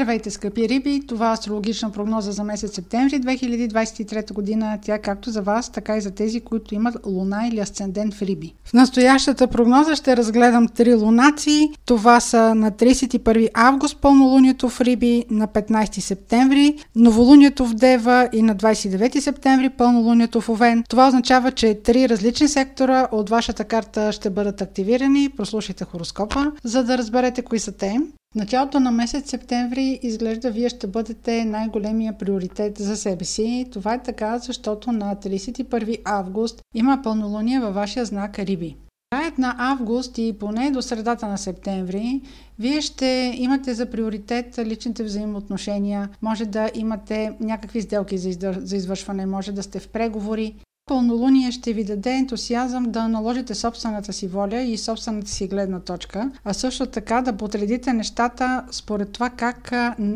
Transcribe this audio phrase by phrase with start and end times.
[0.00, 1.00] Здравейте, скъпи риби!
[1.08, 4.78] Това е астрологична прогноза за месец септември 2023 година.
[4.82, 8.54] Тя както за вас, така и за тези, които имат луна или асцендент в риби.
[8.64, 11.68] В настоящата прогноза ще разгледам три лунации.
[11.84, 18.42] Това са на 31 август пълнолунието в риби, на 15 септември новолунието в Дева и
[18.42, 20.84] на 29 септември пълнолунието в Овен.
[20.88, 25.28] Това означава, че три различни сектора от вашата карта ще бъдат активирани.
[25.36, 28.00] Прослушайте хороскопа, за да разберете кои са те.
[28.34, 33.66] Началото на месец септември изглежда вие ще бъдете най-големия приоритет за себе си.
[33.72, 38.76] Това е така, защото на 31 август има пълнолуние във вашия знак Риби.
[39.10, 42.20] Краят на август и поне до средата на септември,
[42.58, 49.52] вие ще имате за приоритет личните взаимоотношения, може да имате някакви сделки за извършване, може
[49.52, 50.54] да сте в преговори,
[50.90, 56.30] Пълнолуние ще ви даде ентусиазъм да наложите собствената си воля и собствената си гледна точка,
[56.44, 59.72] а също така да подредите нещата според това как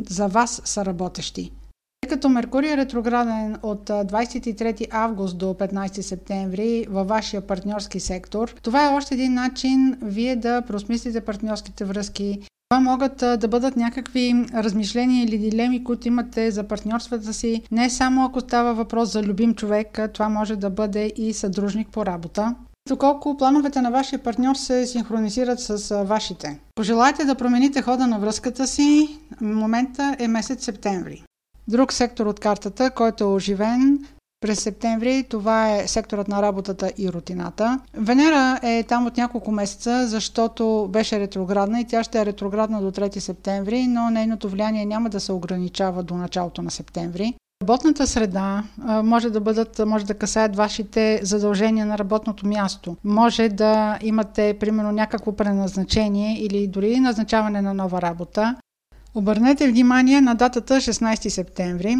[0.08, 1.52] за вас са работещи.
[2.00, 8.54] Тъй като Меркурий е ретрограден от 23 август до 15 септември във вашия партньорски сектор,
[8.62, 12.40] това е още един начин вие да просмислите партньорските връзки,
[12.74, 17.62] това могат да бъдат някакви размишления или дилеми, които имате за партньорствата си.
[17.70, 22.06] Не само ако става въпрос за любим човек, това може да бъде и съдружник по
[22.06, 22.54] работа.
[22.88, 26.60] Доколко плановете на вашия партньор се синхронизират с вашите.
[26.74, 31.24] Пожелайте да промените хода на връзката си, момента е месец септември.
[31.68, 34.06] Друг сектор от картата, който е оживен,
[34.40, 37.80] през септември това е секторът на работата и рутината.
[37.94, 42.90] Венера е там от няколко месеца, защото беше ретроградна и тя ще е ретроградна до
[42.90, 47.34] 3 септември, но нейното влияние няма да се ограничава до началото на септември.
[47.62, 48.62] Работната среда
[49.04, 52.96] може да бъдат, може да касаят вашите задължения на работното място.
[53.04, 58.56] Може да имате, примерно, някакво преназначение или дори назначаване на нова работа.
[59.14, 61.96] Обърнете внимание на датата 16 септември.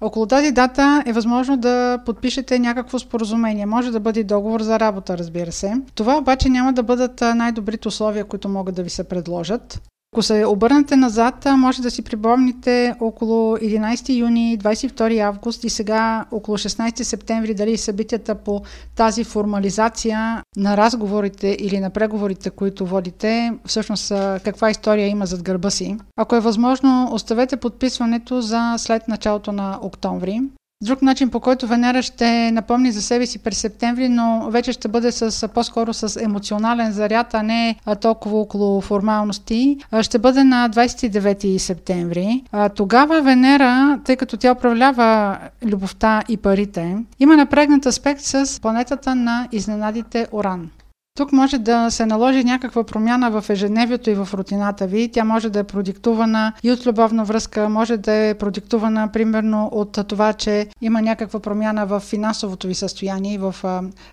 [0.00, 3.66] Около тази дата е възможно да подпишете някакво споразумение.
[3.66, 5.74] Може да бъде договор за работа, разбира се.
[5.94, 9.89] Това обаче няма да бъдат най-добрите условия, които могат да ви се предложат.
[10.12, 16.24] Ако се обърнете назад, може да си припомните около 11 юни, 22 август и сега
[16.30, 18.62] около 16 септември дали събитията по
[18.94, 24.08] тази формализация на разговорите или на преговорите, които водите, всъщност
[24.44, 25.96] каква история има зад гърба си.
[26.16, 30.40] Ако е възможно, оставете подписването за след началото на октомври.
[30.84, 34.88] Друг начин, по който Венера ще напомни за себе си през септември, но вече ще
[34.88, 41.58] бъде с, по-скоро с емоционален заряд, а не толкова около формалности, ще бъде на 29
[41.58, 42.42] септември.
[42.74, 49.48] Тогава Венера, тъй като тя управлява любовта и парите, има напрегнат аспект с планетата на
[49.52, 50.70] изненадите Оран.
[51.16, 55.10] Тук може да се наложи някаква промяна в ежедневието и в рутината ви.
[55.12, 59.98] Тя може да е продиктувана и от любовна връзка, може да е продиктувана примерно от
[60.08, 63.54] това, че има някаква промяна в финансовото ви състояние и в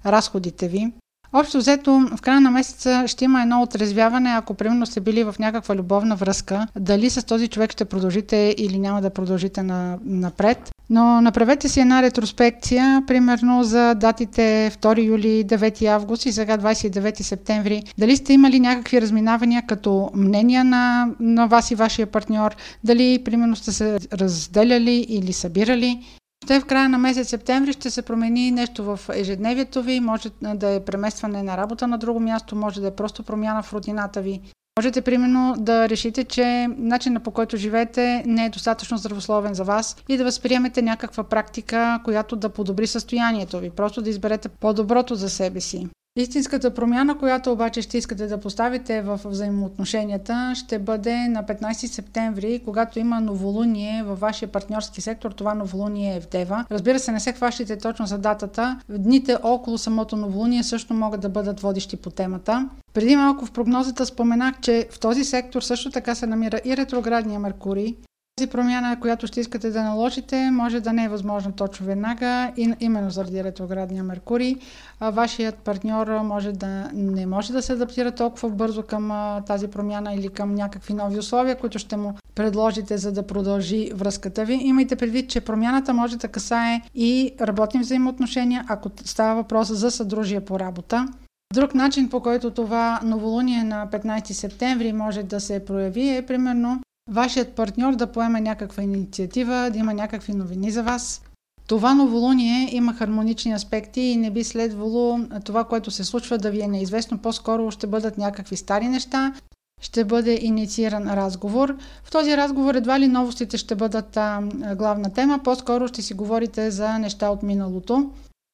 [0.05, 0.91] разходите ви.
[1.33, 5.35] Общо взето, в края на месеца ще има едно отрезвяване, ако примерно сте били в
[5.39, 10.71] някаква любовна връзка, дали с този човек ще продължите или няма да продължите на, напред.
[10.89, 17.21] Но направете си една ретроспекция, примерно за датите 2 юли, 9 август и сега 29
[17.21, 17.83] септември.
[17.97, 23.55] Дали сте имали някакви разминавания като мнения на, на вас и вашия партньор, дали примерно
[23.55, 25.99] сте се разделяли или събирали.
[26.47, 30.69] Ще в края на месец септември ще се промени нещо в ежедневието ви, може да
[30.69, 34.41] е преместване на работа на друго място, може да е просто промяна в рутината ви.
[34.79, 39.95] Можете, примерно, да решите, че начинът по който живеете не е достатъчно здравословен за вас
[40.09, 43.69] и да възприемете някаква практика, която да подобри състоянието ви.
[43.69, 45.87] Просто да изберете по-доброто за себе си.
[46.17, 52.61] Истинската промяна, която обаче ще искате да поставите в взаимоотношенията, ще бъде на 15 септември,
[52.65, 55.31] когато има новолуние във вашия партньорски сектор.
[55.31, 56.65] Това новолуние е в Дева.
[56.71, 58.79] Разбира се, не се хващате точно за датата.
[58.89, 62.69] Дните около самото новолуние също могат да бъдат водещи по темата.
[62.93, 67.39] Преди малко в прогнозата споменах, че в този сектор също така се намира и ретроградния
[67.39, 67.95] Меркурий,
[68.37, 73.09] тази промяна, която ще искате да наложите, може да не е възможно точно веднага, именно
[73.09, 74.55] заради ретроградния Меркурий.
[75.01, 79.11] Вашият партньор може да не може да се адаптира толкова бързо към
[79.47, 84.45] тази промяна или към някакви нови условия, които ще му предложите, за да продължи връзката
[84.45, 84.59] ви.
[84.61, 90.41] Имайте предвид, че промяната може да касае и работни взаимоотношения, ако става въпрос за съдружие
[90.41, 91.07] по работа.
[91.53, 96.81] Друг начин, по който това новолуние на 15 септември може да се прояви е примерно
[97.07, 101.21] вашият партньор да поеме някаква инициатива, да има някакви новини за вас.
[101.67, 106.61] Това новолуние има хармонични аспекти и не би следвало това, което се случва да ви
[106.61, 107.17] е неизвестно.
[107.17, 109.33] По-скоро ще бъдат някакви стари неща.
[109.81, 111.75] ще бъде иницииран разговор.
[112.03, 114.41] В този разговор едва ли новостите ще бъдат а,
[114.75, 118.11] главна тема, по-скоро ще си говорите за неща от миналото.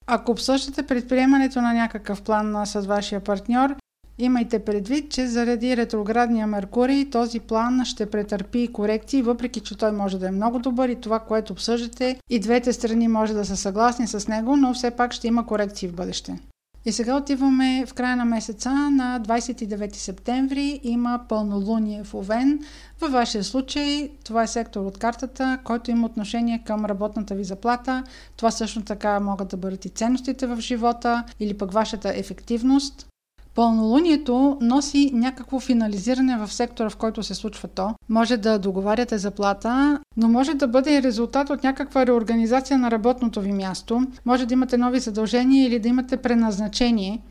[0.08, 3.76] Ако обсъждате предприемането на някакъв план с вашия партньор,
[4.18, 10.20] имайте предвид, че заради ретроградния Меркурий този план ще претърпи корекции, въпреки че той може
[10.20, 14.08] да е много добър и това, което обсъждате, и двете страни може да са съгласни
[14.08, 16.40] с него, но все пак ще има корекции в бъдеще.
[16.86, 20.80] И сега отиваме в края на месеца на 29 септември.
[20.84, 22.60] Има пълнолуние в Овен.
[23.02, 28.04] Във вашия случай това е сектор от картата, който има отношение към работната ви заплата.
[28.38, 33.08] Това също така могат да бъдат и ценностите в живота или пък вашата ефективност.
[33.56, 37.90] Пълнолунието носи някакво финализиране в сектора, в който се случва то.
[38.10, 43.42] Може да договаряте заплата, но може да бъде и резултат от някаква реорганизация на работното
[43.42, 44.08] ви място.
[44.26, 47.22] Може да имате нови задължения или да имате преназначение.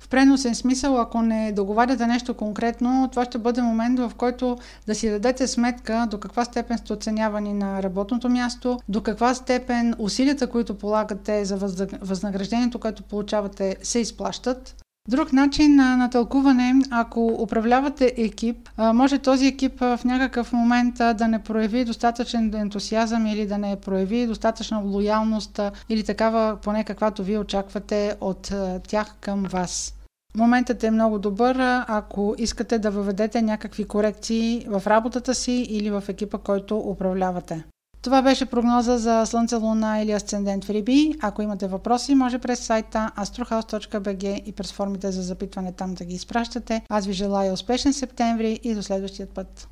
[0.00, 4.94] В преносен смисъл, ако не договаряте нещо конкретно, това ще бъде момент, в който да
[4.94, 10.46] си дадете сметка до каква степен сте оценявани на работното място, до каква степен усилията,
[10.46, 11.56] които полагате за
[12.00, 14.82] възнаграждението, което получавате, се изплащат.
[15.08, 21.28] Друг начин на, на тълкуване, ако управлявате екип, може този екип в някакъв момент да
[21.28, 27.38] не прояви достатъчен ентусиазъм или да не прояви достатъчна лоялност или такава, поне каквато вие
[27.38, 28.52] очаквате от
[28.88, 29.94] тях към вас.
[30.36, 31.56] Моментът е много добър,
[31.88, 37.64] ако искате да въведете някакви корекции в работата си или в екипа, който управлявате.
[38.02, 41.14] Това беше прогноза за Слънце, Луна или Асцендент в Риби.
[41.20, 46.14] Ако имате въпроси, може през сайта astrohouse.bg и през формите за запитване там да ги
[46.14, 46.82] изпращате.
[46.88, 49.68] Аз ви желая успешен септември и до следващия път.